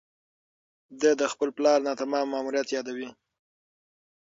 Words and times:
ده 1.01 1.11
د 1.19 1.23
خپل 1.31 1.49
پلار 1.57 1.79
ناتمام 1.87 2.25
ماموریت 2.33 2.67
یادوي. 2.75 3.09